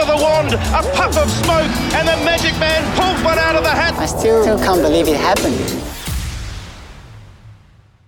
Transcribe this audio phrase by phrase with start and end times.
[0.00, 0.58] of the wand, a
[0.96, 3.92] puff of smoke, and the magic man pulls one out of the hat.
[3.98, 5.54] I still, still can't believe it happened.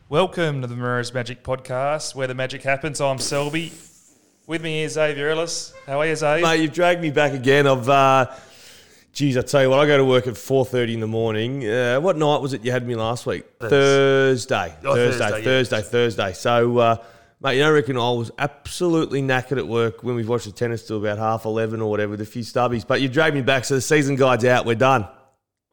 [0.08, 2.98] Welcome to the Moreira's Magic Podcast, where the magic happens.
[3.02, 3.72] I'm Selby.
[4.46, 5.74] With me is Xavier Ellis.
[5.86, 6.46] How are you, Xavier?
[6.46, 7.66] Mate, you've dragged me back again.
[7.66, 8.30] I've, uh,
[9.12, 11.68] geez, I tell you what, I go to work at four thirty in the morning.
[11.68, 13.44] Uh, what night was it you had me last week?
[13.60, 15.44] Thursday, Oh, Thursday, Thursday, yeah.
[15.44, 16.32] Thursday, Thursday.
[16.32, 16.96] So, uh,
[17.42, 20.86] mate, you don't reckon I was absolutely knackered at work when we've watched the tennis
[20.86, 22.86] till about half eleven or whatever with a few stubbies.
[22.86, 24.64] But you dragged me back, so the season guide's out.
[24.66, 25.06] We're done.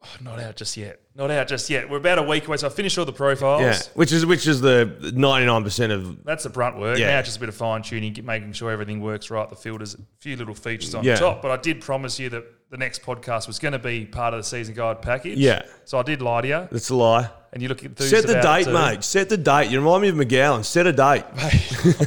[0.02, 0.98] Oh, not out just yet.
[1.14, 1.90] Not out just yet.
[1.90, 3.60] We're about a week away, so I finished all the profiles.
[3.60, 6.98] Yeah, which is which is the ninety nine percent of That's the brunt work.
[6.98, 7.08] Yeah.
[7.08, 9.46] Now it's just a bit of fine tuning, making sure everything works right.
[9.48, 11.16] The filters, a few little features on Yeah.
[11.16, 11.42] top.
[11.42, 14.38] But I did promise you that the next podcast was going to be part of
[14.40, 15.36] the season guide package.
[15.38, 15.62] Yeah.
[15.84, 17.28] So I did lie to you, that's a lie.
[17.52, 19.02] And you look enthused Set the date, mate.
[19.02, 19.70] Set the date.
[19.70, 20.64] You remind me of McGowan.
[20.64, 21.24] Set a date.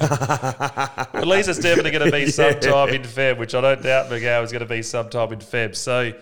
[0.08, 4.44] At least it's definitely going to be sometime in Feb, which I don't doubt McGowan
[4.44, 5.76] is going to be sometime in Feb.
[5.76, 6.14] So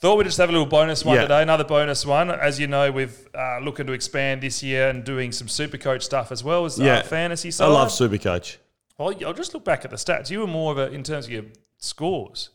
[0.00, 1.22] thought we'd just have a little bonus one Yeah.
[1.22, 2.30] today, another bonus one.
[2.30, 6.02] As you know, we've uh, looking to expand this year and doing some super coach
[6.04, 7.02] stuff as well as uh, Yeah.
[7.02, 7.64] fantasy side.
[7.66, 8.56] I love Supercoach.
[8.96, 10.30] Well, I'll just look back at the stats.
[10.30, 11.44] You were more of a, in terms of your
[11.78, 12.50] scores.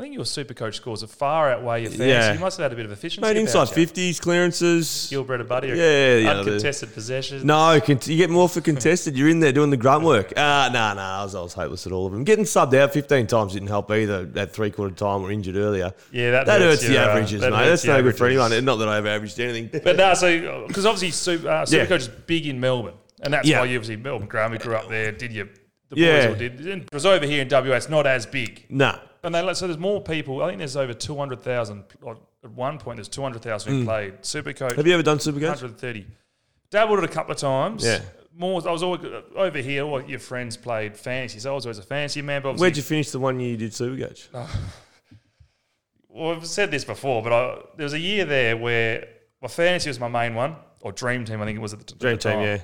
[0.00, 2.08] I think your super coach scores are far outweigh your fantasy.
[2.08, 2.32] Yeah.
[2.32, 3.20] You must have had a bit of efficiency.
[3.20, 5.08] Mate, inside fifties, clearances.
[5.10, 5.68] Gilbert and Buddy.
[5.68, 7.44] Yeah, yeah, yeah, Uncontested possessions.
[7.44, 9.14] No, cont- you get more for contested.
[9.14, 10.32] You're in there doing the grunt work.
[10.38, 11.20] Ah, nah, nah.
[11.20, 12.24] I was, I was hopeless at all of them.
[12.24, 14.24] Getting subbed out 15 times didn't help either.
[14.24, 15.92] That three quarter time or injured earlier.
[16.10, 17.66] Yeah, that that hurts hurts, the your, uh, averages, that mate.
[17.66, 18.64] That's no good for anyone.
[18.64, 19.82] Not that I've averaged anything.
[19.84, 21.96] But no, so because obviously Super, uh, Supercoach Yeah.
[21.96, 23.60] is big in Melbourne, and that's Yeah.
[23.60, 25.12] why you obviously Melbourne Graham, we grew up there.
[25.12, 25.50] Did you?
[25.90, 26.28] The boys Yeah.
[26.30, 26.60] all did.
[26.66, 28.64] And Because over here in WA, it's not as big.
[28.70, 28.96] nah.
[29.22, 30.42] And they, so there's more people.
[30.42, 31.84] I think there's over 200,000.
[32.42, 34.70] At one point, there's 200,000 who played Supercoach.
[34.70, 34.76] Mm.
[34.76, 35.62] Have you ever done Supercoach?
[35.62, 36.06] 130.
[36.70, 37.84] Dabbled it a couple of times.
[37.84, 38.00] Yeah.
[38.34, 38.66] More.
[38.66, 39.00] I was always
[39.36, 39.84] over here.
[39.84, 42.42] All your friends played fantasy, so I was always a fantasy man.
[42.42, 44.28] But Where'd you finish the one year you did Supercoach?
[46.08, 49.08] well, I've said this before, but I, there was a year there where
[49.42, 51.42] my fantasy was my main one, or dream team.
[51.42, 52.42] I think it was at the, Dream the team, time.
[52.42, 52.58] yeah.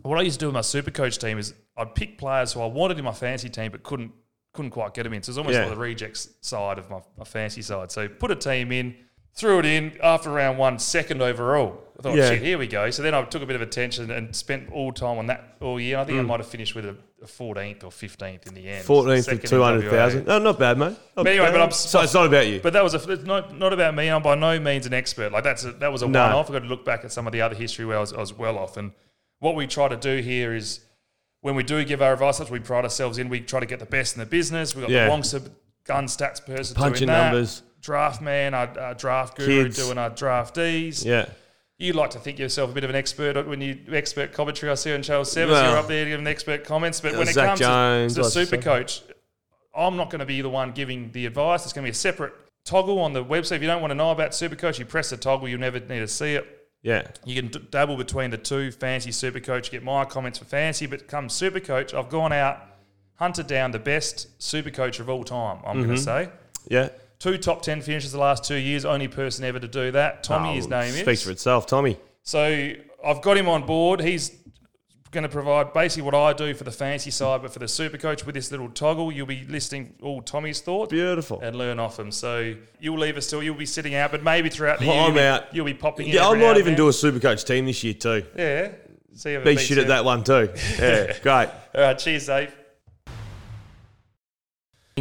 [0.00, 2.60] What I used to do with my super coach team is I'd pick players who
[2.60, 4.12] I wanted in my fantasy team but couldn't
[4.52, 5.22] couldn't quite get them in.
[5.22, 5.62] So it's almost Yeah.
[5.66, 7.90] like the rejects side of my, my fantasy side.
[7.90, 8.94] So put a team in,
[9.34, 11.78] threw it in after round one, second overall.
[11.98, 12.28] I thought, Yeah.
[12.30, 12.90] shit, here we go.
[12.90, 15.80] So then I took a bit of attention and spent all time on that all
[15.80, 15.98] year.
[15.98, 16.20] I think Mm.
[16.20, 18.84] I might have finished with a, a 14th or 15th in the end.
[18.84, 20.26] 14th Second for 200,000.
[20.26, 20.88] No, not bad, mate.
[20.90, 21.52] Not But anyway, bad.
[21.52, 22.60] but I'm- so it's not about you.
[22.60, 24.08] But that was a, it's not, not about me.
[24.08, 25.32] I'm by no means an expert.
[25.32, 26.20] Like that's a, that was a No.
[26.20, 26.46] one off.
[26.48, 28.18] I've got to look back at some of the other history where I was, I
[28.20, 28.76] was well off.
[28.76, 28.92] And
[29.38, 30.80] what we try to do here is
[31.42, 33.28] when we do give our advice, we pride ourselves in.
[33.28, 34.74] We try to get the best in the business.
[34.74, 35.04] We've got Yeah.
[35.04, 35.42] the Wongster
[35.84, 37.32] gun stats person Punching doing that.
[37.32, 37.62] numbers.
[37.80, 39.76] Draft man, our, our draft guru Kids.
[39.76, 41.04] doing our draftees.
[41.04, 41.26] yeah.
[41.78, 44.70] You like to think yourself a bit of an expert when you expert commentary.
[44.70, 47.00] I see on Channel Seven, so Well, you're up there giving expert comments.
[47.00, 48.64] But when it Zach comes Jones, to, to lots of super stuff.
[48.76, 49.02] coach,
[49.74, 51.64] I'm not going to be the one giving the advice.
[51.64, 53.56] It's going to be a separate toggle on the website.
[53.56, 55.48] If you don't want to know about super coach, you press the toggle.
[55.48, 56.61] You'll never need to see it.
[56.82, 57.06] Yeah.
[57.24, 58.70] You can d- dabble between the two.
[58.72, 62.58] Fancy super coach, get my comments for fancy, but come super coach, I've gone out,
[63.16, 65.58] hunted down the best super coach of all time.
[65.64, 65.84] I'm Mm-hmm.
[65.84, 66.28] going to say.
[66.68, 66.88] Yeah.
[67.20, 70.24] Two top 10 finishes the last two years, only person ever to do that.
[70.24, 70.98] Tommy, Oh, his name is.
[71.00, 71.96] Speaks for itself, Tommy.
[72.24, 72.72] So
[73.04, 74.00] I've got him on board.
[74.00, 74.30] He's
[75.12, 77.98] going to provide basically what I do for the fancy side, but for the super
[77.98, 81.38] coach with this little toggle, you'll be listing all Tommy's thoughts Beautiful.
[81.40, 82.10] and learn off him.
[82.10, 83.42] So you'll leave us still.
[83.42, 85.54] You'll be sitting out, but maybe throughout the year, I'm you'll be, out.
[85.54, 86.14] You'll be popping in.
[86.14, 86.76] Yeah, I might even then.
[86.76, 88.24] do a super coach team this year too.
[88.34, 88.72] Yeah.
[89.14, 90.48] See if it Be beats shit at that one too.
[90.78, 91.50] Yeah, great.
[91.74, 91.98] All right.
[91.98, 92.56] Cheers, Dave.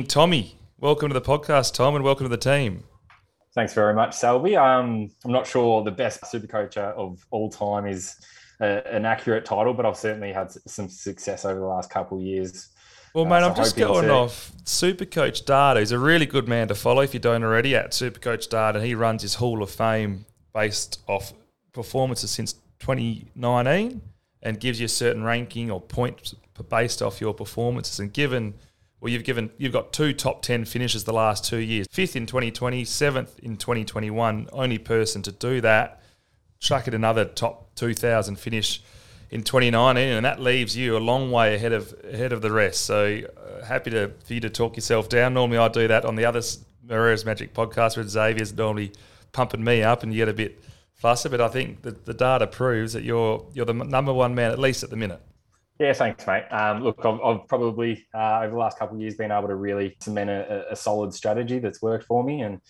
[0.07, 2.83] Tommy, welcome to the podcast, Tom, and welcome to the team.
[3.55, 4.57] Thanks very much, Selby.
[4.57, 8.17] Um, I'm not sure the best super coach of all time is
[8.61, 12.23] uh, an accurate title, but I've certainly had some success over the last couple of
[12.23, 12.69] years.
[13.13, 15.79] Well, Uh, mate, so I'm just going to- off Supercoach Data.
[15.79, 18.81] He's a really good man to follow if you don't already at Supercoach Data.
[18.81, 21.33] He runs his Hall of Fame based off
[21.73, 24.01] performances since 2019
[24.43, 26.35] and gives you a certain ranking or points
[26.69, 27.99] based off your performances.
[27.99, 28.53] And given,
[28.99, 32.25] well, you've given, you've got two top 10 finishes the last two years fifth in
[32.25, 34.47] 2020, seventh in 2021.
[34.53, 36.00] Only person to do that.
[36.61, 38.81] Chuck it another top 2000 finish
[39.31, 42.85] in 2019, and that leaves you a long way ahead of ahead of the rest.
[42.85, 45.33] So uh, happy to for you to talk yourself down.
[45.33, 46.41] Normally I do that on the other
[46.87, 48.93] Moreira's Magic podcast where Xavier's normally
[49.31, 50.63] pumping me up, and you get a bit
[50.93, 51.31] flustered.
[51.31, 54.59] But I think that the data proves that you're you're the number one man at
[54.59, 55.21] least at the minute.
[55.79, 56.43] Yeah, thanks, mate.
[56.51, 59.55] Um, look, I've, I've probably uh, over the last couple of years been able to
[59.55, 62.61] really cement a, a solid strategy that's worked for me, and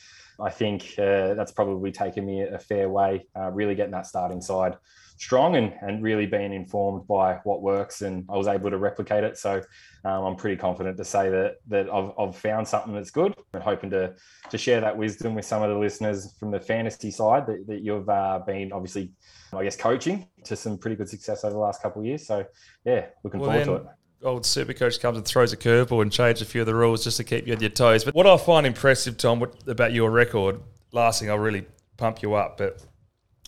[0.41, 4.41] I think uh, that's probably taken me a fair way, uh, really getting that starting
[4.41, 4.77] side
[5.21, 8.01] strong and, and really being informed by what works.
[8.01, 9.37] And I was able to replicate it.
[9.37, 9.61] So
[10.03, 13.61] um, I'm pretty confident to say that that I've, I've found something that's good and
[13.61, 14.15] hoping to
[14.49, 17.81] to share that wisdom with some of the listeners from the fantasy side that, that
[17.81, 19.11] you've uh, been obviously,
[19.53, 22.25] I guess, coaching to some pretty good success over the last couple of years.
[22.25, 22.43] So
[22.83, 26.11] yeah, looking well, forward to it old super coach comes and throws a curveball and
[26.11, 28.03] changes a few of the rules just to keep you on your toes.
[28.03, 30.59] But what I find impressive, Tom, about your record,
[30.91, 31.65] last thing I'll really
[31.97, 32.83] pump you up, but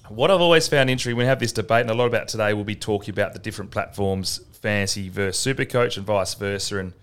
[0.09, 2.65] what I've always found interesting, we have this debate, and a lot about today, we'll
[2.65, 6.93] be talking about the different platforms, fancy versus super coach and vice versa, and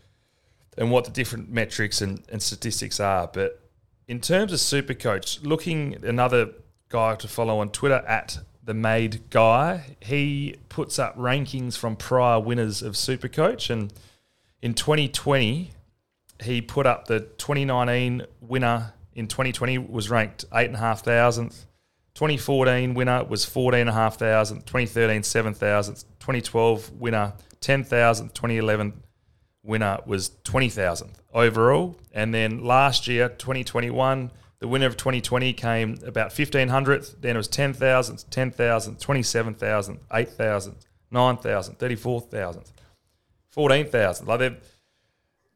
[0.77, 3.29] and what the different metrics and, and statistics are.
[3.33, 3.61] But
[4.07, 6.51] in terms of super coach, looking another
[6.89, 8.39] guy to follow on Twitter at
[8.71, 13.93] the made guy, he puts up rankings from prior winners of super coach, and
[14.63, 15.73] in 2020,
[16.45, 21.67] he put up the 2019 winner in 2020 was ranked eight and a half thousandth.
[22.15, 29.03] 2014 winner was 14,500, 2013 7,000, 2012 winner 10,000, 2011
[29.65, 31.97] winner was 20,000 overall.
[32.13, 34.31] And then last year, 2021,
[34.61, 40.77] the winner of 2020 came about 1,500th, then it was 10,000, 10,000, 27,000, 8,000,
[41.11, 42.63] 9,000, 34,000,
[43.51, 44.27] 14,000.
[44.27, 44.63] Like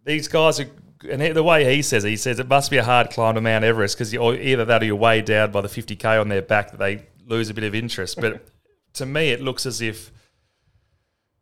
[0.05, 0.69] these guys are
[1.11, 3.41] and the way he says it, he says it must be a hard climb to
[3.41, 6.71] Mount Everest because either that or you're way down by the 50k on their back
[6.71, 8.21] that they lose a bit of interest.
[8.21, 8.47] But
[8.95, 10.11] to me, it looks as if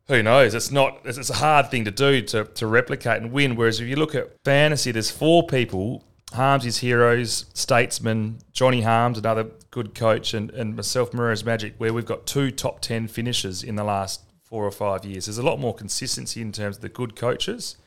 [0.07, 0.53] who knows?
[0.53, 0.99] It's not.
[1.05, 3.55] It's a hard thing to do to to replicate and win.
[3.55, 9.17] Whereas if you look at fantasy, there's four people: Harms is heroes, Statesman, Johnny Harms,
[9.17, 13.63] another good coach, and and myself, Moreira's Magic, where we've got two top ten finishes
[13.63, 15.25] in the last four or five years.
[15.25, 17.77] There's a lot more consistency in terms of the good coaches.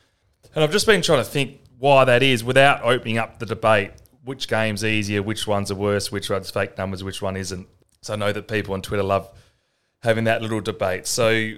[0.54, 3.92] And I've just been trying to think why that is without opening up the debate.
[4.24, 5.22] Which game's easier?
[5.22, 6.10] Which one's are worse?
[6.10, 7.04] Which one's fake numbers?
[7.04, 7.68] Which one isn't?
[8.02, 9.30] So I know that people on Twitter love
[10.02, 11.06] having that little debate.
[11.06, 11.52] So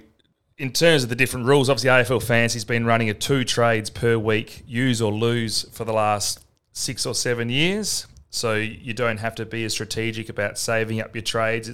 [0.57, 4.17] in terms of the different rules, obviously AFL Fantasy's been running a two trades per
[4.17, 8.07] week, use or lose, for the last six or seven years.
[8.29, 11.71] So you don't have to be as strategic about saving up your trades.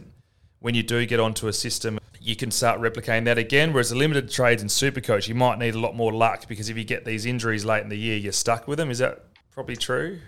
[0.60, 3.74] When you do get onto a system, you can start replicating that again.
[3.74, 6.78] Whereas the limited trades in Supercoach, you might need a lot more luck because if
[6.78, 8.90] you get these injuries late in the year, you're stuck with them.
[8.90, 10.20] Is that probably true?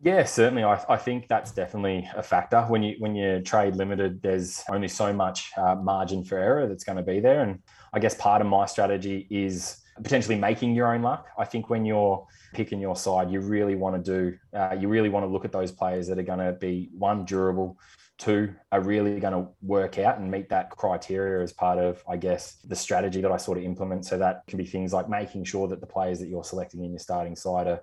[0.00, 0.64] Yeah, certainly.
[0.64, 4.20] I, I think that's definitely a factor when you when you trade limited.
[4.20, 7.60] There's only so much uh, margin for error that's going to be there, and
[7.92, 11.28] I guess part of my strategy is potentially making your own luck.
[11.38, 15.08] I think when you're picking your side, you really want to do, uh, you really
[15.08, 17.78] want to look at those players that are going to be one durable,
[18.18, 22.16] two are really going to work out and meet that criteria as part of, I
[22.16, 24.04] guess, the strategy that I sort of implement.
[24.06, 26.90] So that can be things like making sure that the players that you're selecting in
[26.90, 27.80] your starting side are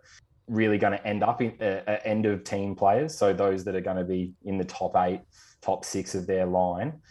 [0.47, 3.17] really going to end up in uh, uh, end of team players.
[3.17, 5.21] So those that are going to be in the top eight,
[5.61, 7.01] top six of their line,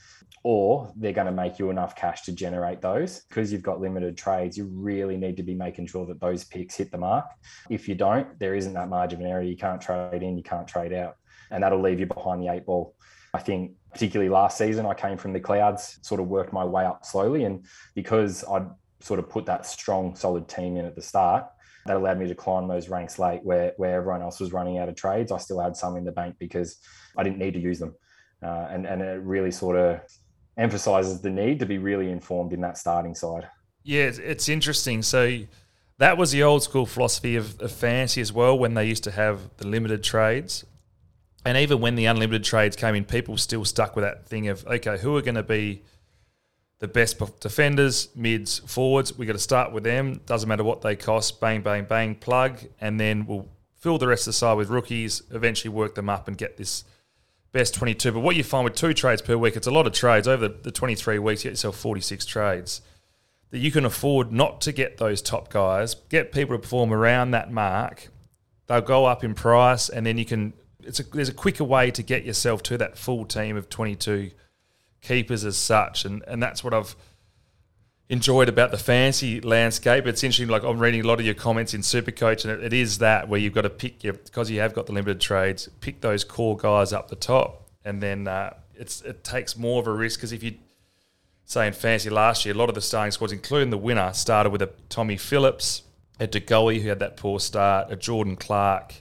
[0.43, 3.21] or they're going to make you enough cash to generate those.
[3.29, 6.77] Because you've got limited trades, you really need to be making sure that those picks
[6.77, 7.27] hit the mark.
[7.69, 9.43] If you don't, there isn't that margin of error.
[9.43, 11.17] You can't trade in, you can't trade out,
[11.51, 12.95] and that'll leave you behind the eight ball.
[13.35, 16.85] I think particularly last season, I came from the clouds, sort of worked my way
[16.85, 17.45] up slowly.
[17.45, 17.65] And
[17.95, 18.67] because I'd
[19.01, 21.47] sort of put that strong, solid team in at the start,
[21.87, 24.89] that allowed me to climb those ranks late where, where everyone else was running out
[24.89, 25.33] of trades.
[25.33, 26.79] I still had some in the bank because
[27.17, 27.95] I didn't need to use them.
[28.43, 30.01] Uh, and, and it really sort of
[30.61, 33.49] emphasizes the need to be really informed in that starting side.
[33.83, 35.03] Yeah, it's interesting.
[35.03, 35.39] So
[35.99, 39.11] that was the old school philosophy of, of fantasy as well when they used to
[39.11, 40.65] have the limited trades.
[41.47, 44.67] And even when the unlimited trades came in, people still stuck with that thing of
[44.67, 45.83] okay, who are going to be
[46.79, 49.17] the best defenders, mids, forwards?
[49.17, 50.21] We got to start with them.
[50.27, 51.41] Doesn't matter what they cost.
[51.41, 53.49] Bang, bang, bang, plug, and then we'll
[53.79, 55.23] fill the rest of the side with rookies.
[55.31, 56.85] Eventually, work them up and get this
[57.53, 58.13] best twenty-two.
[58.13, 60.49] But what you find with two trades per week, it's a lot of trades over
[60.49, 61.45] the, the twenty-three weeks.
[61.45, 62.83] You get yourself forty-six trades
[63.51, 65.95] that you can afford not to get those top guys.
[66.09, 68.09] Get people to perform around that mark.
[68.67, 70.53] They'll go up in price, and then you can
[70.83, 74.31] it's a, there's a quicker way to get yourself to that full team of 22
[75.03, 76.95] keepers as such, and and that's what I've
[78.11, 80.05] enjoyed about the fancy landscape.
[80.05, 80.49] It's interesting.
[80.49, 83.29] Like I'm reading a lot of your comments in Supercoach, and it, it is that
[83.29, 86.25] where you've got to pick your because you have got the limited trades, pick those
[86.25, 90.19] core guys up the top, and then uh, it's it takes more of a risk
[90.19, 90.57] because if you
[91.47, 94.51] say in fancy last year, a lot of the starting squads, including the winner, started
[94.51, 95.83] with a Tommy Phillips,
[96.19, 98.95] a De Goey who had that poor start, a Jordan Clark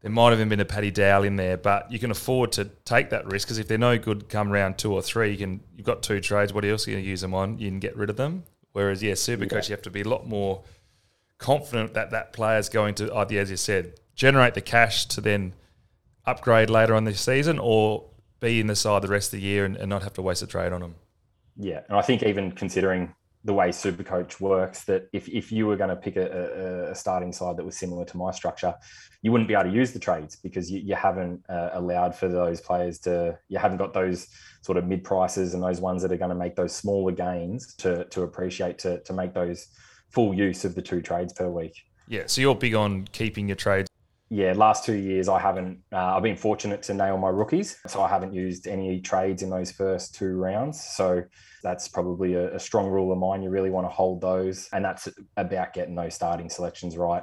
[0.00, 2.66] there might have even been a Paddy Dow in there, but you can afford to
[2.84, 5.60] take that risk because if they're no good come round two or three, you can
[5.76, 6.52] you've got two trades.
[6.52, 7.58] What else are you going to use them on?
[7.58, 8.44] You can get rid of them.
[8.72, 9.48] Whereas, yeah, super yeah.
[9.48, 10.62] coach, you have to be a lot more
[11.38, 15.06] confident that that player is going to, oh, either, as you said, generate the cash
[15.06, 15.54] to then
[16.26, 18.04] upgrade later on this season, or
[18.40, 20.42] be in the side the rest of the year and, and not have to waste
[20.42, 20.94] a trade on them.
[21.56, 23.14] Yeah, and I think even considering
[23.44, 26.94] the way Supercoach works, that if, if you were going to pick a, a, a,
[26.94, 28.74] starting side that was similar to my structure,
[29.22, 32.28] you wouldn't be able to use the trades because you, you haven't uh, allowed for
[32.28, 34.28] those players to, you haven't got those
[34.62, 37.74] sort of mid prices and those ones that are going to make those smaller gains
[37.76, 39.66] to, to appreciate to, to make those
[40.10, 41.74] full use of the two trades per week.
[42.06, 43.88] Yeah, so you're big on keeping your trades.
[44.30, 45.78] Yeah, last two years I haven't.
[45.90, 49.48] Uh, I've been fortunate to nail my rookies, so I haven't used any trades in
[49.48, 50.82] those first two rounds.
[50.82, 51.22] So
[51.62, 53.42] that's probably a, a strong rule of mine.
[53.42, 55.08] You really want to hold those, and that's
[55.38, 57.22] about getting those starting selections right.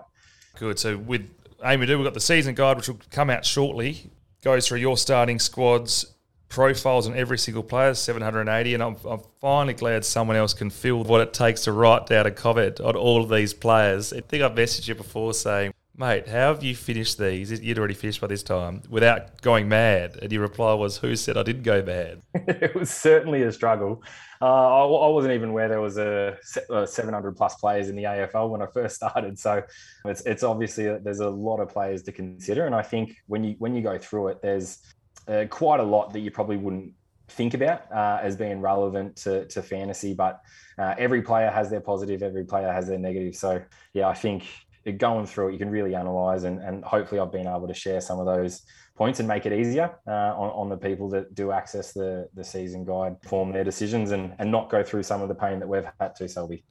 [0.57, 0.79] Good.
[0.79, 1.29] So with
[1.65, 4.11] Amy, do we've got the season guide, which will come out shortly.
[4.43, 6.05] Goes through your starting squads,
[6.47, 8.75] profiles on every single player, 780.
[8.75, 12.27] And I'm, I'm, finally glad someone else can feel what it takes to write down
[12.27, 14.13] a comment on all of these players.
[14.13, 17.51] I think I've messaged you before saying, mate, how have you finished these?
[17.61, 20.17] You'd already finished by this time without going mad.
[20.21, 22.21] And your reply was, who said I didn't go mad?
[22.33, 24.03] it was certainly a struggle.
[24.41, 26.37] Uh, I, I, wasn't even aware there was a,
[26.69, 29.39] a, 700 plus players in the AFL when I first started.
[29.39, 29.63] So
[30.05, 32.65] it's, it's obviously a, there's a lot of players to consider.
[32.65, 34.79] And I think when you when you go through it, there's
[35.27, 36.93] uh, quite a lot that you probably wouldn't
[37.29, 40.13] think about uh, as being relevant to, to fantasy.
[40.13, 40.41] But
[40.77, 43.35] uh, every player has their positive, every player has their negative.
[43.35, 43.61] So
[43.93, 44.45] yeah, I think
[44.93, 48.01] going through it, you can really analyze and, and hopefully I've been able to share
[48.01, 48.61] some of those
[48.95, 52.43] points and make it easier uh, on, on the people that do access the, the
[52.43, 55.67] season guide, form their decisions and, and not go through some of the pain that
[55.67, 56.63] we've had to, Selby.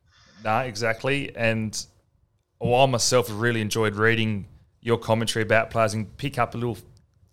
[0.45, 1.35] No, exactly.
[1.37, 1.85] And
[2.61, 4.47] well, I myself have really enjoyed reading
[4.81, 6.79] your commentary about players and pick up a little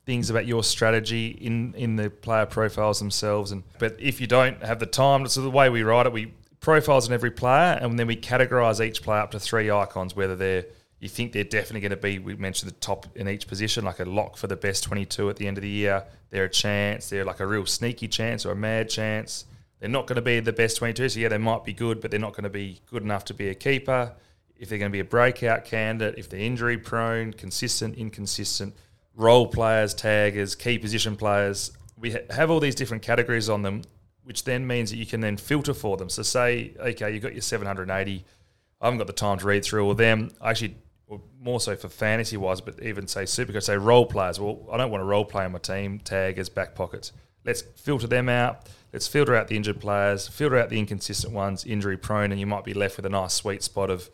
[0.06, 3.52] things about your strategy in in the player profiles themselves.
[3.52, 6.34] And but if you don't have the time, so the way we write it, we
[6.62, 10.36] profiles on every player, and then we categorize each player up to three icons, whether
[10.36, 10.66] they're
[11.00, 12.20] you think they're definitely going to be.
[12.20, 15.36] We mentioned the top in each position, like a lock for the best twenty-two at
[15.36, 16.06] the end of the year.
[16.30, 17.10] They're a chance.
[17.10, 19.46] They're like a real sneaky chance or a mad chance.
[19.80, 21.10] They're not going to be the best twenty-two.
[21.10, 23.34] So yeah, they might be good, but they're not going to be good enough to
[23.34, 24.14] be a keeper.
[24.56, 28.76] If they're going to be a breakout candidate, if they're injury prone, consistent, inconsistent,
[29.16, 31.72] role players, taggers, key position players.
[31.98, 33.82] We have all these different categories on them
[34.32, 36.08] which then means that you can then filter for them.
[36.08, 38.24] So say, okay, you've got your 780.
[38.80, 40.32] I haven't got the time to read through all of them.
[40.42, 40.78] Actually,
[41.42, 44.40] more so for fantasy wise, but even say Supercoach, say role players.
[44.40, 47.12] Well, I don't want to role play on my team tag as back pockets.
[47.44, 48.70] Let's filter them out.
[48.94, 52.48] Let's filter out the injured players, filter out the inconsistent ones, injury prone, and you
[52.48, 54.10] might be left with a nice sweet spot of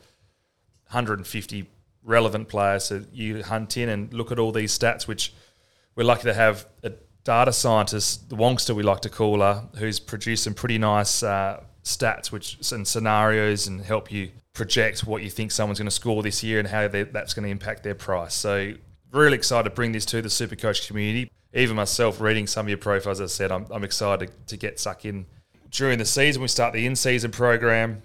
[0.87, 1.69] 150
[2.03, 2.85] relevant players.
[2.85, 5.31] So you hunt in and look at all these stats, which
[5.95, 6.93] we're lucky to have a
[7.27, 11.61] data scientist, the Wongster we like to call her, who's produced some pretty nice uh,
[11.83, 16.23] stats which and scenarios and help you project what you think someone's going to score
[16.23, 18.33] this year and how that's going to impact their price.
[18.33, 18.71] So
[19.11, 21.29] really excited to bring this to the Supercoach community.
[21.53, 24.79] Even myself reading some of your profiles, as I said, I'm, I'm excited to get
[24.79, 25.25] stuck in.
[25.69, 28.03] During the season, we start the in-season program.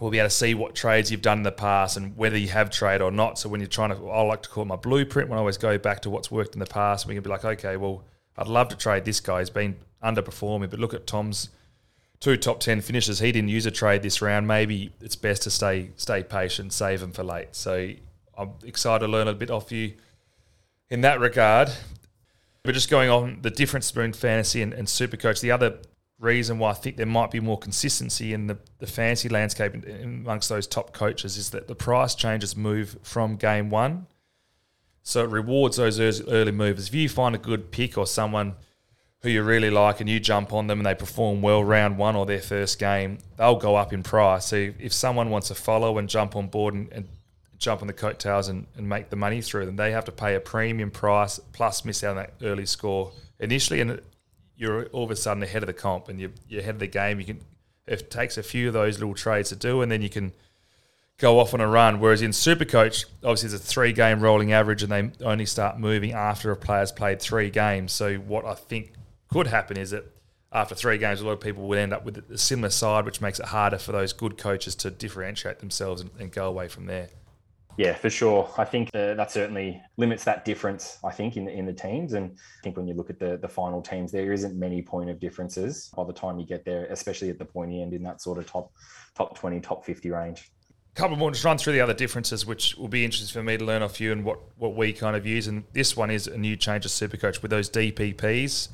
[0.00, 2.48] We'll be able to see what trades you've done in the past and whether you
[2.48, 3.38] have trade or not.
[3.38, 5.28] So when you're trying to, I like to call it my blueprint.
[5.28, 7.44] When I always go back to what's worked in the past, we can be like,
[7.44, 8.02] okay, well,
[8.36, 9.40] I'd love to trade this guy.
[9.40, 11.50] He's been underperforming, but look at Tom's
[12.20, 13.18] two top ten finishes.
[13.18, 14.46] He didn't use a trade this round.
[14.46, 17.54] Maybe it's best to stay stay patient, save him for late.
[17.56, 17.90] So
[18.36, 19.94] I'm excited to learn a bit off you
[20.88, 21.70] in that regard.
[22.62, 25.78] But just going on the difference between fantasy and, and super coach, the other
[26.18, 29.72] reason why I think there might be more consistency in the, the fantasy landscape
[30.02, 34.06] amongst those top coaches is that the price changes move from game one
[35.02, 36.88] so it rewards those early movers.
[36.88, 38.54] If you find a good pick or someone
[39.22, 42.16] who you really like and you jump on them and they perform well round one
[42.16, 44.46] or their first game, they'll go up in price.
[44.46, 47.08] So if someone wants to follow and jump on board and, and
[47.58, 50.34] jump on the coattails and, and make the money through them, they have to pay
[50.34, 53.80] a premium price plus miss out on that early score initially.
[53.80, 54.00] And
[54.56, 56.86] you're all of a sudden ahead of the comp and you're, you're ahead of the
[56.86, 57.20] game.
[57.20, 57.40] You can
[57.86, 60.32] it takes a few of those little trades to do, and then you can–
[61.20, 62.00] go off on a run.
[62.00, 66.12] Whereas in Supercoach, obviously it's a three game rolling average and they only start moving
[66.12, 67.92] after a player's played three games.
[67.92, 68.94] So what I think
[69.28, 70.04] could happen is that
[70.50, 73.20] after three games, a lot of people would end up with a similar side, which
[73.20, 76.86] makes it harder for those good coaches to differentiate themselves and, and go away from
[76.86, 77.08] there.
[77.76, 78.50] Yeah, for sure.
[78.58, 80.98] I think uh, that certainly limits that difference.
[81.04, 83.36] I think in the, in the teams, and I think when you look at the
[83.36, 86.86] the final teams, there isn't many point of differences by the time you get there,
[86.86, 88.72] especially at the pointy end in that sort of top
[89.14, 90.50] top twenty, top fifty range
[90.94, 93.64] couple more, just run through the other differences, which will be interesting for me to
[93.64, 95.46] learn off you and what, what we kind of use.
[95.46, 98.68] And this one is a new change of Supercoach with those DPPs.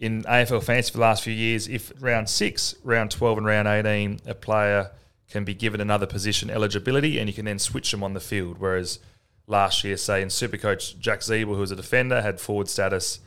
[0.00, 3.68] In AFL Fantasy for the last few years, if round six, round 12, and round
[3.68, 4.90] 18, a player
[5.30, 8.58] can be given another position eligibility and you can then switch them on the field.
[8.58, 8.98] Whereas
[9.46, 9.96] last year.
[9.96, 13.20] Say in Supercoach, Jack Ziebell, who was a defender, had forward status.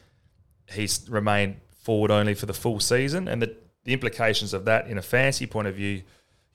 [0.71, 3.55] He's remained forward only for the full season, and the,
[3.85, 6.03] the implications of that in a fancy point of view.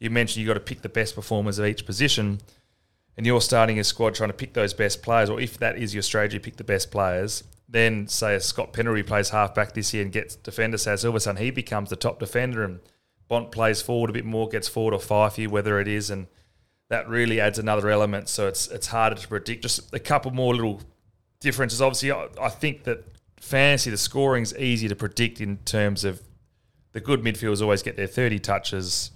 [0.03, 2.41] You mentioned you've got to pick the best performers of each position,
[3.17, 5.95] and you're starting a squad trying to pick those best players, or if that is
[5.95, 7.45] your strategy, pick the best players.
[7.69, 11.21] Then say Scott Pendlebury plays halfback this year and gets defender status, all of a
[11.21, 12.81] sudden he becomes the top defender, and
[13.29, 16.27] Bont plays forward a bit more, gets forward or five you, whether it is, and
[16.89, 18.29] that really adds another element.
[18.29, 19.63] So it's it's harder to predict.
[19.63, 20.83] Just a couple more little
[21.41, 21.81] differences.
[21.81, 23.05] Obviously, I, I think that
[23.41, 26.21] fantasy the scoring's easy to predict in terms of
[26.93, 29.13] the good midfielders always get their thirty touches,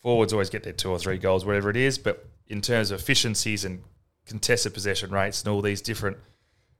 [0.00, 1.98] forwards always get their two or three goals, whatever it is.
[1.98, 3.82] But in terms of efficiencies and
[4.26, 6.16] contested possession rates and all these different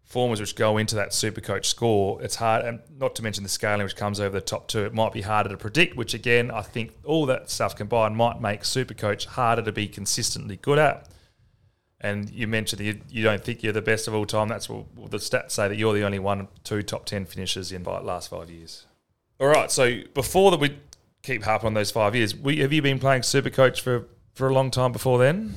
[0.05, 3.49] formers which go into that super coach score, it's hard, and not to mention the
[3.49, 6.51] scaling which comes over the top two, it might be harder to predict, which again,
[6.51, 10.79] I think all that stuff combined might make super coach harder to be consistently good
[10.79, 11.09] at.
[12.01, 14.49] And you mentioned that you, you don't think you're the best of all time.
[14.49, 17.73] That's what well, the stats say that you're the only one, two top 10 finishers
[17.73, 18.87] in the last five years.
[19.39, 20.77] All right, so before that, we
[21.23, 22.35] keep harping on those five years.
[22.35, 25.55] We, have you been playing super coach for, for a long time before then?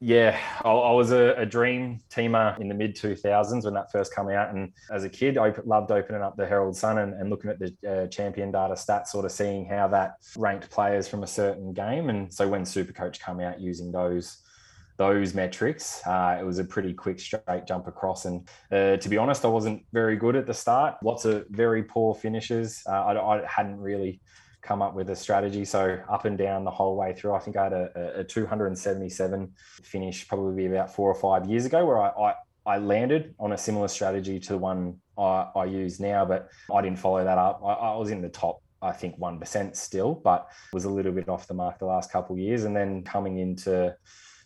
[0.00, 4.14] Yeah, I, I was a, a, dream teamer in the mid 2000s when that first
[4.14, 4.54] came out.
[4.54, 7.58] And as a kid, I loved opening up the Herald Sun and, and looking at
[7.58, 11.72] the uh, champion data stats, sort of seeing how that ranked players from a certain
[11.72, 12.10] game.
[12.10, 14.38] And so when Supercoach came out using those
[14.98, 18.24] those metrics, uh, it was a pretty quick straight jump across.
[18.24, 20.96] And uh, to be honest, I wasn't very good at the start.
[21.04, 22.82] Lots of very poor finishes.
[22.84, 24.20] Uh, I, I hadn't really
[24.62, 25.64] come up with a strategy.
[25.64, 29.52] So up and down the whole way through, I think I had a, a 277
[29.82, 32.34] finish probably about four or five years ago where I, I,
[32.66, 36.82] I landed on a similar strategy to the one I, I use now, but I
[36.82, 37.60] didn't follow that up.
[37.64, 41.28] I, I was in the top I think 1% still, but was a little bit
[41.28, 42.64] off the mark the last couple of years.
[42.64, 43.94] And then coming into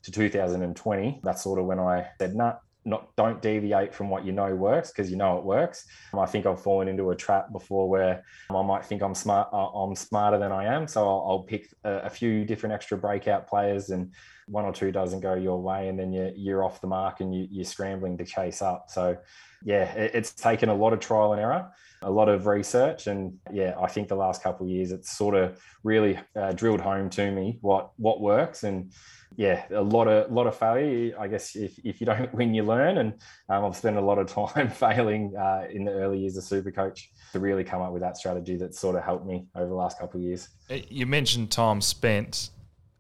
[0.02, 2.54] to 2020, that's sort of when I said, nah,
[2.85, 5.87] not don't deviate from what you know works because you know it works.
[6.15, 9.69] I think I've fallen into a trap before where I might think I'm smart, uh,
[9.69, 10.89] I'm smarter than I am.
[10.89, 14.12] So I'll, I'll pick a, a, few different extra breakout players, and
[14.47, 17.35] one or two doesn't go your way, and then you, you're off the mark and
[17.35, 18.87] you, you're scrambling to chase up.
[18.89, 19.17] So
[19.65, 21.71] yeah, it, it's taken a lot of trial and error
[22.03, 25.35] a lot of research and yeah i think the last couple of years it's sort
[25.35, 28.93] of really uh, drilled home to me what what works and
[29.37, 31.15] yeah, a lot of lot of failure.
[31.19, 32.99] I guess if, if you don't win, you learn.
[32.99, 33.15] And
[33.49, 36.71] um, I've spent a lot of time failing uh, in the early years of super
[36.71, 39.75] coach to really come up with that strategy that sort of helped me over the
[39.75, 40.49] last couple of years.
[40.71, 42.51] Uh, you mentioned time spent.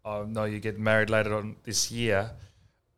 [0.04, 2.30] I know you get married later on this year.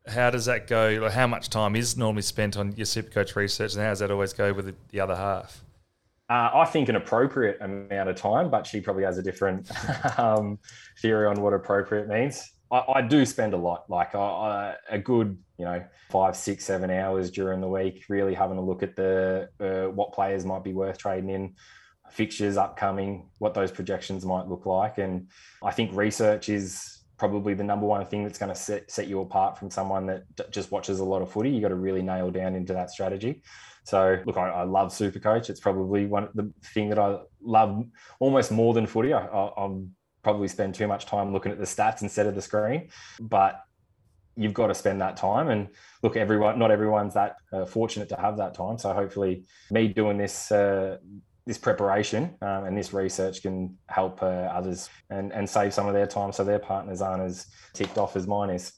[0.07, 0.99] How does that go?
[1.01, 3.99] Like how much time is normally spent on your super coach research, and how does
[3.99, 5.64] that always go with the other half?
[6.27, 9.69] Uh, I think an appropriate amount of time, but she probably has a different
[10.19, 10.57] um,
[10.99, 12.51] theory on what appropriate means.
[12.71, 16.89] I, I do spend a lot, like I, a good, you know, five, six, seven
[16.89, 20.73] hours during the week, really having a look at the uh, what players might be
[20.73, 21.53] worth trading in,
[22.09, 25.27] fixtures upcoming, what those projections might look like, and
[25.63, 29.21] I think research is probably the number one thing that's going to set, set you
[29.21, 31.49] apart from someone that just watches a lot of footy.
[31.49, 33.41] You got to really nail down into that strategy.
[33.85, 35.49] So look, I, I love Supercoach.
[35.49, 37.85] It's probably one the thing that I love
[38.19, 39.13] almost more than footy.
[39.13, 42.89] I, am probably spend too much time looking at the stats instead of the screen.
[43.19, 43.61] But
[44.35, 45.49] you've got to spend that time.
[45.49, 45.69] And
[46.01, 48.79] look, everyone, not everyone's that uh, fortunate to have that time.
[48.79, 50.51] So hopefully, me doing this.
[50.51, 50.97] Uh,
[51.47, 55.93] this preparation um, and this research can help uh, others and, and save some of
[55.93, 58.73] their time so their partners aren't as ticked off as mine is.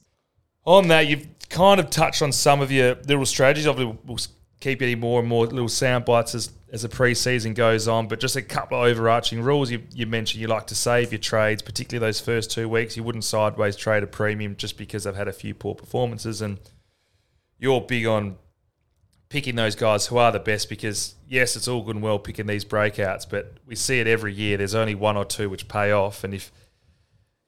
[0.66, 3.66] On that, you've kind of touched on some of your little strategies.
[3.66, 4.18] Obviously, we'll
[4.60, 8.08] keep getting more and more little sound bites as, as the preseason goes on.
[8.08, 9.70] But just a couple of overarching rules.
[9.70, 12.96] You, you mentioned you like to save your trades, particularly those first two weeks.
[12.96, 16.42] You wouldn't sideways trade a premium just because they've had a few poor performances.
[16.42, 16.58] And
[17.58, 18.36] you're big on
[19.28, 22.46] picking those guys who are the best because, yes, it's all good and well picking
[22.46, 24.56] these breakouts, but we see it every year.
[24.56, 26.24] There's only one or two which pay off.
[26.24, 26.50] And if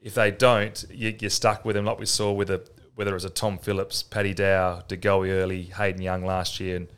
[0.02, 3.14] if they don't, you, are stuck with them, like we saw with a whether it
[3.14, 6.88] was a Tom Phillips, Paddy Dow, De Goey early, Hayden Young last year, and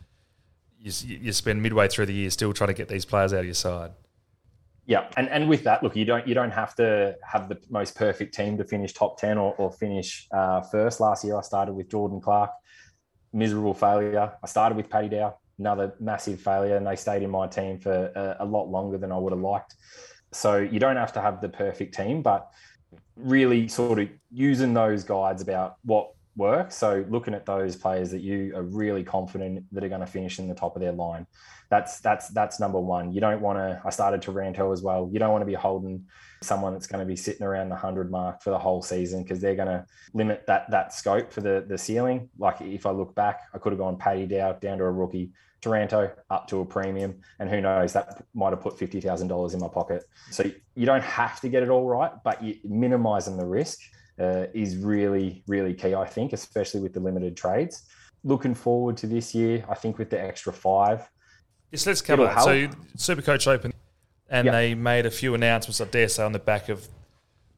[0.82, 3.44] you, you spend midway through the year still trying to get these players out of
[3.44, 3.92] your side.
[4.84, 7.94] Yeah, and and with that, look, you don't you don't have to have the most
[7.94, 10.98] perfect team to finish top ten or, or finish uh, first.
[10.98, 12.50] Last year, I started with Jordan Clark,
[13.32, 14.32] miserable failure.
[14.42, 18.06] I started with Paddy Dow, another massive failure, and they stayed in my team for
[18.16, 19.76] a, a lot longer than I would have liked.
[20.32, 22.50] So you don't have to have the perfect team, but
[23.14, 26.72] really sort of using those guides about what work.
[26.72, 30.38] So looking at those players that you are really confident that are going to finish
[30.38, 31.26] in the top of their line,
[31.68, 33.12] that's that's that's number one.
[33.12, 33.80] You don't want to.
[33.84, 35.08] I started Taranto as well.
[35.12, 36.04] You don't want to be holding
[36.42, 39.40] someone that's going to be sitting around the hundred mark for the whole season because
[39.40, 42.28] they're going to limit that that scope for the the ceiling.
[42.38, 45.32] Like if I look back, I could have gone Paddy Dow down to a rookie.
[45.62, 49.54] Taranto up to a premium, and who knows that might have put fifty thousand dollars
[49.54, 50.02] in my pocket.
[50.32, 50.42] So
[50.74, 53.78] you don't have to get it all right, but you're minimizing the risk
[54.22, 55.94] uh, is really really key.
[55.94, 57.82] I think, especially with the limited trades.
[58.24, 61.08] Looking forward to this year, I think with the extra five.
[61.72, 62.42] Yes, let's cover that.
[62.42, 63.72] So Supercoach Open,
[64.28, 64.52] and yep.
[64.52, 65.80] they made a few announcements.
[65.80, 66.86] I dare say on the back of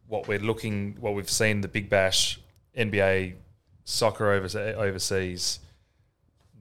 [0.07, 2.41] what we're looking, what we've seen the Big Bash,
[2.77, 3.35] NBA,
[3.85, 5.61] soccer overseas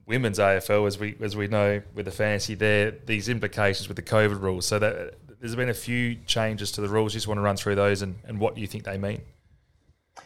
[0.06, 4.02] women's AFL, as we as we know with the fancy, there these implications with the
[4.02, 4.66] COVID rules.
[4.66, 7.14] So that there's been a few changes to the rules.
[7.14, 9.22] You just want to run through those and, and what do you think they mean?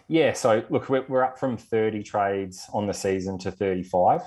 [0.09, 4.23] Yeah, so look, we're, we're up from 30 trades on the season to 35.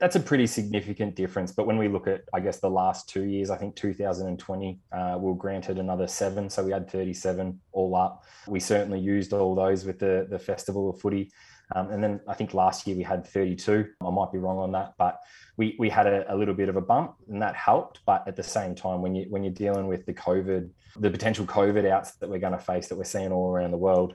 [0.00, 1.52] that's a pretty significant difference.
[1.52, 5.16] But when we look at, I guess, the last two years, I think 2020, uh,
[5.18, 6.50] we were granted another seven.
[6.50, 8.24] So we had 37 all up.
[8.46, 11.30] We certainly used all those with the, the Festival of Footy.
[11.74, 13.86] Um, and then I think last year we had 32.
[14.00, 15.18] I might be wrong on that, but
[15.56, 18.00] we, we had a, a, little bit of a bump and that helped.
[18.06, 21.44] But at the same time, when you when you're dealing with the COVID, the potential
[21.44, 24.14] COVID outs that we're going to face that we're seeing all around the world,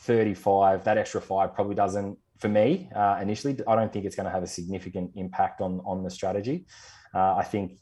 [0.00, 3.58] 35, that extra five probably doesn't for me uh, initially.
[3.66, 6.66] I don't think it's going to have a significant impact on on the strategy.
[7.14, 7.78] Uh, I think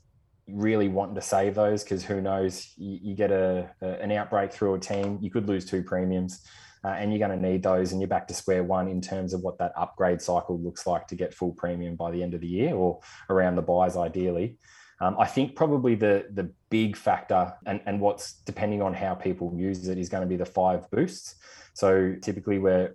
[0.48, 4.50] really wanting to save those because who knows you, you get a, a, an outbreak
[4.50, 6.42] through a team you could lose two premiums
[6.84, 9.34] uh, and you're going to need those, and you're back to square one in terms
[9.34, 12.40] of what that upgrade cycle looks like to get full premium by the end of
[12.40, 13.00] the year or
[13.30, 14.58] around the buys, ideally.
[15.00, 19.52] Um, I think probably the the big factor and, and what's depending on how people
[19.56, 21.36] use it is going to be the five boosts.
[21.74, 22.94] So typically we're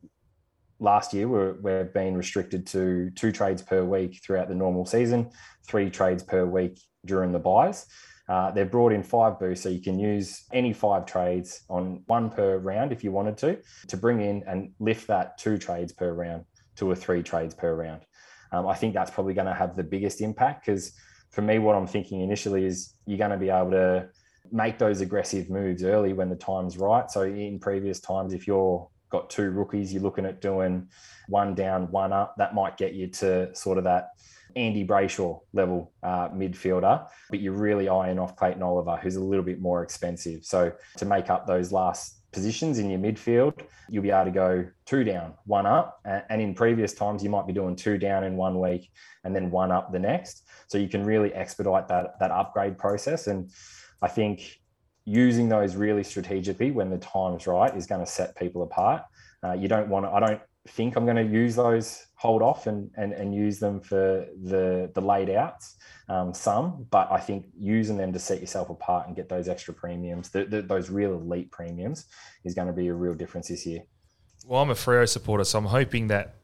[0.80, 5.32] last year we're, we're being restricted to two trades per week throughout the normal season,
[5.66, 7.86] three trades per week during the buys.
[8.30, 12.30] Uh, they've brought in five boosts, so you can use any five trades on one
[12.30, 16.14] per round if you wanted to, to bring in and lift that two trades per
[16.14, 18.02] round to a three trades per round.
[18.52, 20.94] Um, I think that's probably going to have the biggest impact because
[21.34, 24.08] for me, what I'm thinking initially is you're going to be able to
[24.52, 27.10] make those aggressive moves early when the time's right.
[27.10, 30.88] So in previous times, if you're got two rookies, you're looking at doing
[31.28, 32.36] one down, one up.
[32.38, 34.10] That might get you to sort of that
[34.56, 39.44] Andy Brayshaw level uh, midfielder, but you're really eyeing off Clayton Oliver, who's a little
[39.44, 40.46] bit more expensive.
[40.46, 44.66] So to make up those last positions in your midfield, you'll be able to go
[44.86, 46.02] two down, one up.
[46.30, 48.92] And in previous times, you might be doing two down in one week
[49.24, 50.48] and then one up the next.
[50.68, 53.28] So you can really expedite that, that upgrade process.
[53.28, 53.50] And
[54.02, 54.60] I think
[55.06, 59.04] using those really strategically when the time's right is going to set people apart.
[59.44, 62.68] Uh, you don't want to, I don't think I'm going to use those, hold off
[62.68, 65.76] and, and, and use them for the, the laid outs,
[66.08, 69.74] um, some, but I think using them to set yourself apart and get those extra
[69.74, 72.06] premiums, the, the, those real elite premiums,
[72.46, 73.82] is going to be a real difference this year.
[74.46, 76.36] Well, I'm a Freo supporter, so I'm hoping that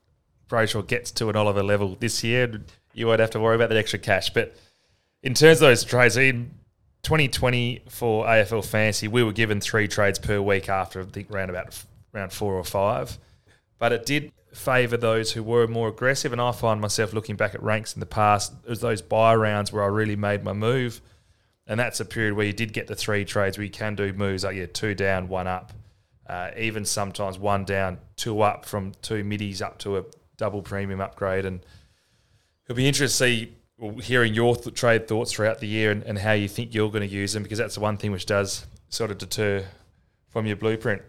[0.50, 2.62] Brayshaw gets to an Oliver level this year.
[2.94, 4.32] You won't have to worry about that extra cash.
[4.32, 4.56] But
[5.22, 6.52] in terms of those trades, in
[7.04, 11.50] 2020 for AFL Fantasy, we were given three trades per week after I think around
[11.50, 13.18] about round four or five
[13.80, 16.32] but it did favour those who were more aggressive.
[16.32, 19.34] And I find myself looking back at ranks in the past, it was those buy
[19.36, 21.02] rounds where I really made my move.
[21.66, 24.12] And that's a period where you did get the three trades where you can do
[24.12, 25.72] moves like, yeah, two down, one up.
[26.28, 30.04] Uh, even sometimes one down, two up from two middies up to a
[30.38, 31.46] double premium upgrade.
[31.46, 31.62] And
[32.66, 36.20] it'll be interesting to see, hearing your th- trade thoughts throughout the year and, and
[36.20, 38.66] how you think you're going to use them, because that's the one thing which does
[38.90, 39.66] sort of deter
[40.28, 41.02] from your blueprint.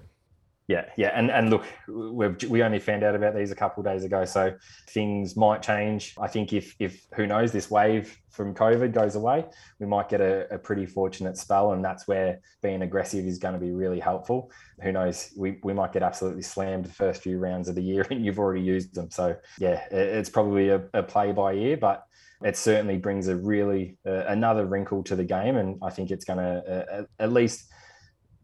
[0.71, 4.05] Yeah, yeah, and and look, we we only found out about these a couple days
[4.05, 4.55] ago, so
[4.91, 6.15] things might change.
[6.17, 9.47] I think if if who knows this wave from COVID goes away,
[9.81, 13.55] we might get a, a pretty fortunate spell, and that's where being aggressive is going
[13.55, 14.53] to be really helpful.
[14.81, 15.33] Who knows?
[15.37, 18.39] We we might get absolutely slammed the first few rounds of the year, and you've
[18.39, 19.11] already used them.
[19.11, 22.05] So yeah, it's probably a, a play by ear, but
[22.45, 26.25] it certainly brings a really uh, another wrinkle to the game, and I think it's
[26.25, 27.65] going to uh, at least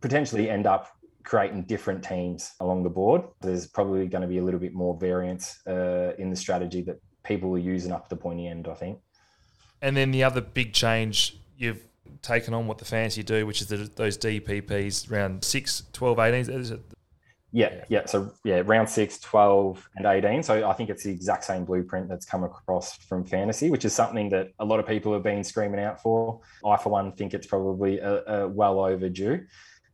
[0.00, 0.88] potentially end up
[1.26, 3.22] creating different teams along the board.
[3.42, 7.00] There's probably going to be a little bit more variance uh, in the strategy that
[7.24, 9.00] people are using up the pointy end, I think.
[9.82, 11.82] And then the other big change you've
[12.22, 16.80] taken on what the fancy do, which is the, those DPPs around 6, 12, 18.
[17.52, 18.06] Yeah, yeah.
[18.06, 20.42] So, yeah, round 6, 12, and 18.
[20.44, 23.94] So, I think it's the exact same blueprint that's come across from fantasy, which is
[23.94, 26.40] something that a lot of people have been screaming out for.
[26.64, 29.44] I, for one, think it's probably a, a well overdue.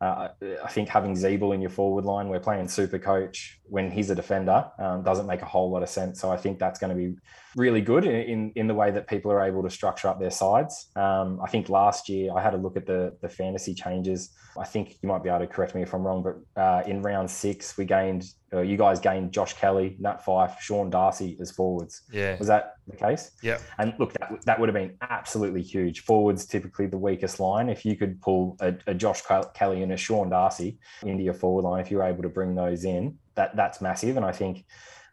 [0.03, 0.27] Uh,
[0.61, 4.15] I think having Ziebell in your forward line, we're playing super coach when he's a
[4.15, 6.19] defender, um, doesn't make a whole lot of sense.
[6.19, 7.15] So I think that's going to be
[7.55, 10.89] really good in, in, the way that people are able to structure up their sides.
[10.95, 14.31] Um, I think last year I had a look at the the fantasy changes.
[14.59, 17.01] I think you might be able to correct me if I'm wrong, but uh, in
[17.01, 21.51] round six we gained, uh, you guys gained Josh Kelly, Nat Fyfe, Sean Darcy as
[21.51, 22.01] forwards.
[22.11, 23.31] Yeah, was that the case?
[23.41, 23.59] Yeah.
[23.79, 26.01] And look, that, that would have been absolutely huge.
[26.01, 27.69] Forwards typically the weakest line.
[27.69, 29.21] If you could pull a, a Josh
[29.53, 32.83] Kelly and a Sean Darcy into your forward line, if you're able to bring those
[32.83, 34.17] in, that that's massive.
[34.17, 34.65] And I think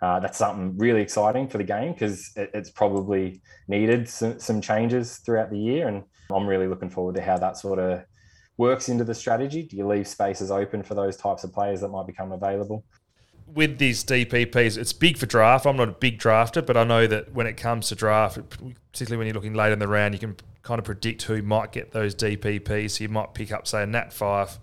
[0.03, 4.61] uh, that's something really exciting for the game because it, it's probably needed some, some
[4.61, 5.89] changes throughout the year.
[5.89, 8.03] And I'm really looking forward to how that sort of
[8.57, 9.63] works into the strategy.
[9.63, 12.85] Do you leave spaces open for those types of players that might become available?
[13.55, 15.67] with these DPPs, it's big for draft.
[15.67, 18.39] I'm not a big drafter, but I know that when it comes to draft,
[18.93, 21.73] particularly when you're looking late in the round, you can kind of predict who might
[21.73, 22.93] get those DPPs.
[22.93, 24.59] So you might pick up, say, a Nat Fyfe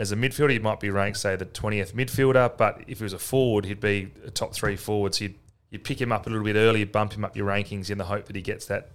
[0.00, 2.56] as a midfielder, he might be ranked, say, the 20th midfielder.
[2.56, 5.14] But if he was a forward, he'd be a top three forward.
[5.14, 5.34] So you'd,
[5.68, 8.06] you'd pick him up a little bit earlier, bump him up your rankings in the
[8.06, 8.92] hope that he gets that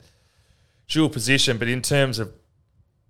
[0.87, 1.59] dual position.
[1.59, 2.33] But in terms of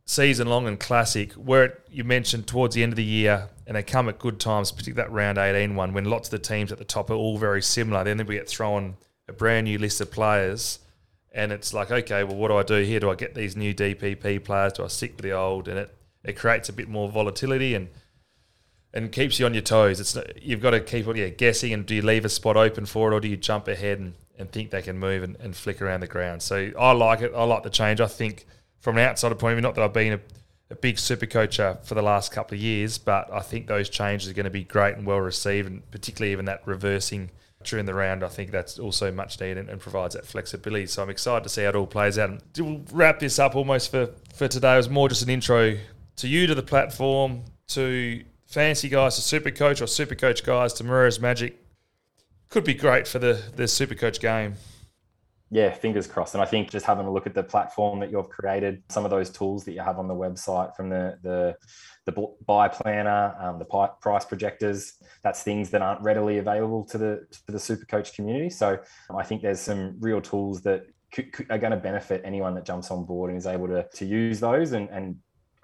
[0.05, 3.77] season long and classic, where it, you mentioned towards the end of the year, and
[3.77, 6.73] they come at good times, particularly that round 18 one, when lots of the teams
[6.73, 8.03] at the top are all very similar.
[8.03, 8.97] Then we get thrown
[9.29, 10.79] a brand new list of players.
[11.31, 12.99] And it's like, okay, well, what do I do here?
[12.99, 14.73] Do I get these new DPP players?
[14.73, 15.69] Do I stick with the old?
[15.69, 15.95] And it
[16.25, 17.89] it creates a bit more volatility and
[18.93, 19.99] and keeps you on your toes.
[19.99, 23.11] It's you've got to keep yeah, guessing and do you leave a spot open for
[23.11, 25.81] it or do you jump ahead and, and think they can move and, and flick
[25.81, 26.41] around the ground.
[26.41, 27.33] So I like it.
[27.35, 27.99] I like the change.
[27.99, 28.45] I think
[28.79, 30.19] from an outsider point of view, not that I've been a,
[30.71, 33.89] a big super coacher uh, for the last couple of years, but I think those
[33.89, 37.31] changes are going to be great and well received, and particularly even that reversing
[37.63, 40.85] during the round, I think that's also much needed and, and provides that flexibility.
[40.85, 42.29] So I'm excited to see how it all plays out.
[42.29, 44.75] And we'll wrap this up almost for, for today.
[44.75, 45.77] It was more just an intro
[46.17, 50.73] to you, to the platform, to fancy guys, to super coach or super coach guys,
[50.73, 51.59] to Moreira's Magic.
[52.49, 54.55] Could be great for the, the super coach game.
[55.51, 56.33] Yeah, fingers crossed.
[56.33, 59.11] And I think just having a look at the platform that you've created, some of
[59.11, 61.55] those tools that you have on the website from the the,
[62.05, 67.27] the buy planner, um, the price projectors, that's things that aren't readily available to the
[67.45, 68.49] to the super coach community.
[68.49, 68.79] So
[69.15, 70.87] I think there's some real tools that
[71.49, 74.39] are going to benefit anyone that jumps on board and is able to, to use
[74.39, 75.15] those and, and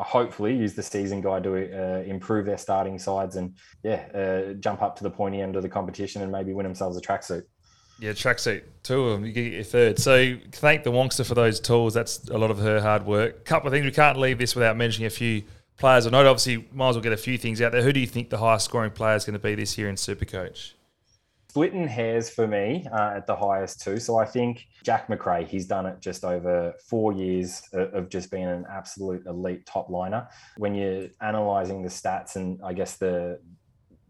[0.03, 4.81] hopefully use the season guide to uh, improve their starting sides and yeah, uh, jump
[4.81, 7.43] up to the pointy end of the competition and maybe win themselves a tracksuit.
[7.99, 9.99] Yeah, tracksuit, two of them, you get your third.
[9.99, 11.93] So thank the Wongster for those tools.
[11.93, 13.45] That's a lot of her hard work.
[13.45, 15.43] Couple of things we can't leave this without mentioning a few
[15.77, 16.07] players.
[16.07, 17.83] I know obviously might as well get a few things out there.
[17.83, 19.95] Who do you think the highest scoring player is going to be this year in
[19.95, 20.73] Supercoach?
[21.51, 23.99] Splitting hairs for me uh, at the highest too.
[23.99, 28.45] So I think Jack Macrae, he's done it just over four years of just being
[28.45, 30.29] an absolute elite top liner.
[30.55, 33.41] When you're analysing the stats and I guess the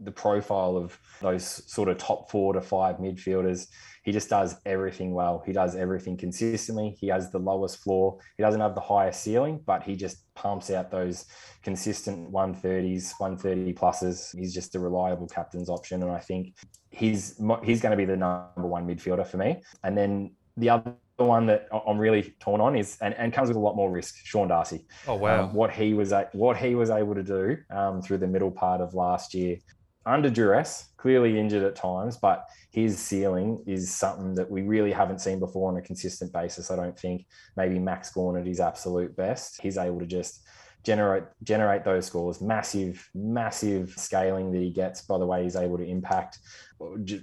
[0.01, 3.69] the profile of those sort of top four to five midfielders,
[4.03, 5.43] he just does everything well.
[5.45, 6.97] He does everything consistently.
[6.99, 8.17] He has the lowest floor.
[8.37, 11.25] He doesn't have the highest ceiling, but he just pumps out those
[11.63, 14.35] consistent 130s, 130 pluses.
[14.35, 16.01] He's just a reliable captain's option.
[16.01, 16.55] And I think
[16.89, 19.61] he's he's going to be the number one midfielder for me.
[19.83, 23.57] And then the other one that I'm really torn on is and, and comes with
[23.57, 24.15] a lot more risk.
[24.23, 24.85] Sean Darcy.
[25.07, 25.43] Oh wow!
[25.43, 28.81] Um, what he was what he was able to do um, through the middle part
[28.81, 29.57] of last year,
[30.05, 35.21] under duress, clearly injured at times, but his ceiling is something that we really haven't
[35.21, 36.71] seen before on a consistent basis.
[36.71, 39.61] I don't think maybe Max Gawn at his absolute best.
[39.61, 40.43] He's able to just
[40.83, 42.41] generate generate those scores.
[42.41, 46.39] Massive, massive scaling that he gets by the way he's able to impact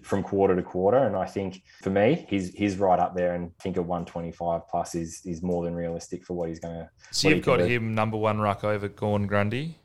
[0.02, 0.98] from quarter to quarter.
[0.98, 3.34] And I think for me, he's he's right up there.
[3.34, 6.74] And I think a 125 plus is is more than realistic for what he's going
[6.74, 6.88] to.
[7.10, 9.78] So you've got him number one ruck over Gawn Grundy.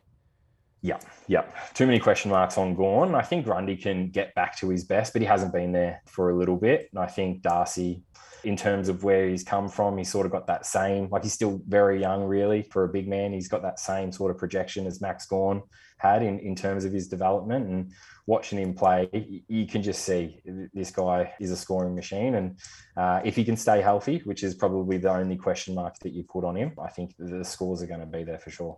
[0.84, 1.46] Yeah, yeah.
[1.74, 3.16] Too many question marks on Gawn.
[3.16, 6.30] I think Grundy can get back to his best, but he hasn't been there for
[6.30, 6.90] a little bit.
[6.92, 8.04] And I think Darcy
[8.44, 9.98] in terms of where he's come from.
[9.98, 13.08] He's sort of got that same, like he's still very young, really, for a big
[13.08, 13.32] man.
[13.32, 15.64] He's got that same sort of projection as Max Gawn
[15.98, 17.68] had in, in terms of his development.
[17.68, 17.92] And
[18.28, 19.10] watching him play,
[19.48, 20.42] you can just see
[20.74, 22.36] this guy is a scoring machine.
[22.36, 22.60] And
[22.98, 26.24] uh, if he can stay healthy, which is probably the only question mark that you
[26.24, 28.78] put on him, I think the scores are going to be there for sure.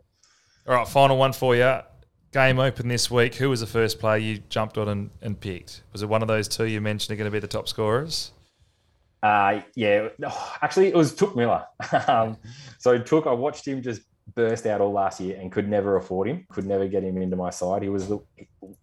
[0.67, 1.79] All right, final one for you.
[2.35, 3.35] Game open this week.
[3.35, 5.83] Who was the first player you jumped on and, and picked?
[5.93, 8.33] Was it one of those two you mentioned are going to be the top scorers?
[9.23, 10.09] Uh, yeah,
[10.61, 11.63] actually, it was Touk Miller.
[12.09, 12.35] um,
[12.77, 14.01] so Touk, I watched him just
[14.33, 17.37] burst out all last year and could never afford him, could never get him into
[17.37, 17.83] my side.
[17.83, 18.19] He was the,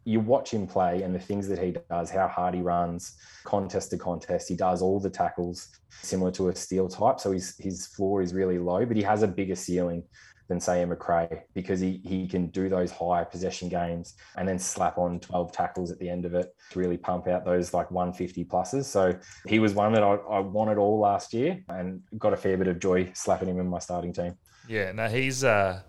[0.06, 3.90] you watch him play and the things that he does, how hard he runs, contest
[3.90, 4.48] to contest.
[4.48, 7.20] He does all the tackles similar to a Steele type.
[7.20, 10.04] So his his floor is really low, but he has a bigger ceiling
[10.48, 14.58] than say a Macrae because he he can do those high possession games and then
[14.58, 17.90] slap on 12 tackles at the end of it to really pump out those like
[17.90, 18.84] 150 pluses.
[18.84, 19.14] So
[19.46, 22.68] he was one that I, I wanted all last year and got a fair bit
[22.68, 24.36] of joy slapping him in my starting team.
[24.68, 25.82] Yeah, no, he's uh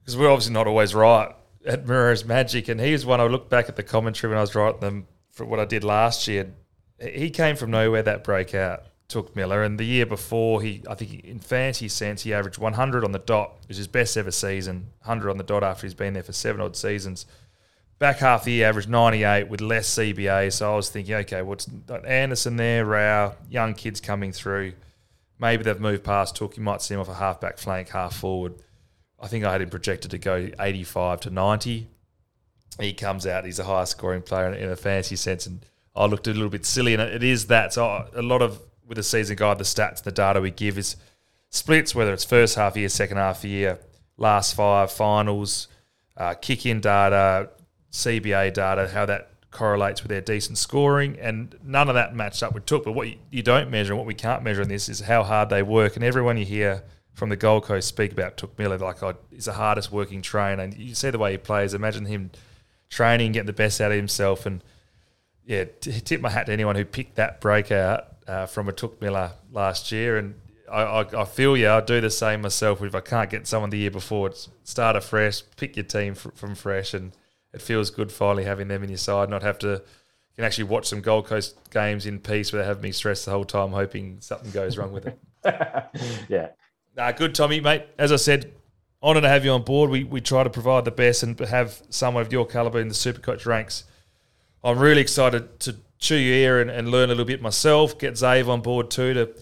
[0.00, 1.34] because we're obviously not always right
[1.66, 4.40] at Moreira's Magic, and he was one I looked back at the commentary when I
[4.40, 6.54] was writing them for what I did last year.
[6.98, 11.24] He came from nowhere that breakout Touk Miller, and the year before he, I think
[11.24, 14.88] in fancy sense, he averaged 100 on the dot, which is his best ever season.
[15.04, 17.24] 100 on the dot after he's been there for seven odd seasons.
[17.98, 20.52] Back half the year, averaged 98 with less CBA.
[20.52, 24.74] So I was thinking, okay, what's well, Anderson there, Rowell, young kids coming through.
[25.38, 26.56] Maybe they've moved past Touk.
[26.56, 28.56] You might see him off a half-back flank, half forward.
[29.18, 31.88] I think I had him projected to go 85 to 90.
[32.78, 35.46] He comes out, he's a higher scoring player in a fancy sense.
[35.46, 35.64] And
[35.96, 37.72] I looked a little bit silly, and it is that.
[37.72, 40.78] So uh, a lot of with the season guide, the stats, the data we give
[40.78, 40.96] is
[41.50, 43.78] splits, whether it's first half year, second half year,
[44.16, 45.68] last five, finals,
[46.16, 47.50] uh, kick in data,
[47.92, 51.18] CBA data, how that correlates with their decent scoring.
[51.20, 52.84] And none of that matched up with Touk.
[52.84, 55.22] But what you, you don't measure and what we can't measure in this is how
[55.22, 55.96] hard they work.
[55.96, 59.46] And everyone you hear from the Gold Coast speak about Touk Miller, like, oh, he's
[59.46, 60.62] the hardest working trainer.
[60.62, 61.74] And you see the way he plays.
[61.74, 62.30] Imagine him
[62.88, 64.46] training, getting the best out of himself.
[64.46, 64.62] And
[65.44, 69.00] yeah, t- tip my hat to anyone who picked that breakout uh, from a Touk
[69.00, 70.34] Miller last year, and
[70.70, 71.68] I, I, I, feel you.
[71.68, 72.82] I do the same myself.
[72.82, 74.30] If I can't get someone the year before,
[74.64, 77.12] start afresh, pick your team fr- from fresh, and
[77.52, 79.30] it feels good finally having them in your side.
[79.30, 79.82] Not have to
[80.38, 83.44] can actually watch some Gold Coast games in peace without having me stressed the whole
[83.44, 85.18] time, hoping something goes wrong with it.
[86.28, 86.50] yeah.
[86.96, 87.86] Nah, good, Tommy, mate.
[87.98, 88.52] As I said,
[89.02, 89.90] honour to have you on board.
[89.90, 92.94] We we try to provide the best and have someone of your calibre in the
[92.94, 93.82] Supercoach ranks.
[94.62, 97.98] I'm really excited to chew your ear and, and learn a little bit myself.
[97.98, 99.14] Get Zave on board too.
[99.14, 99.34] To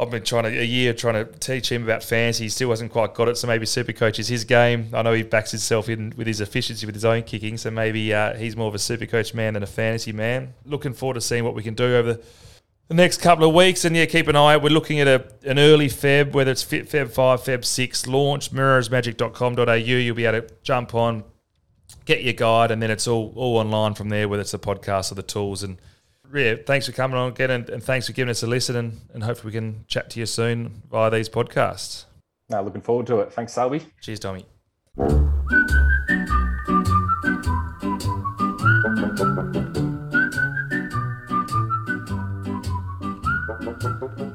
[0.00, 2.44] I've been trying to a year trying to teach him about fantasy.
[2.44, 3.36] He still hasn't quite got it.
[3.36, 4.88] So maybe Super Coach is his game.
[4.94, 7.58] I know he backs himself in with his efficiency with his own kicking.
[7.58, 10.54] So maybe uh, he's more of a Super Coach man than a fantasy man.
[10.64, 12.22] Looking forward to seeing what we can do over the,
[12.88, 13.84] the next couple of weeks.
[13.84, 14.62] And yeah, keep an eye out.
[14.62, 19.74] We're looking at a, an early Feb, whether it's Feb 5, Feb 6 launch, moreirasmagic.com.au.
[19.74, 21.24] You'll be able to jump on,
[22.04, 25.12] get your guide, and then it's all all online from there, whether it's the podcast
[25.12, 25.62] or the tools.
[25.62, 25.78] And
[26.34, 29.00] yeah, thanks for coming on again, and, and thanks for giving us a listen, and,
[29.14, 32.04] and hopefully we can chat to you soon via these podcasts.
[32.48, 33.32] Now, looking forward to it.
[33.32, 33.86] Thanks, Selby.
[34.00, 34.44] Cheers, Tommy.
[43.60, 44.20] Magic